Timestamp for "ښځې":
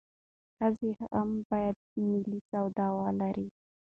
0.57-0.89